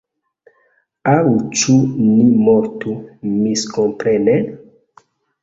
[1.11, 1.19] Aŭ
[1.63, 1.75] ĉu
[2.07, 2.15] ni
[2.47, 2.97] mortu
[3.35, 4.37] miskomprene?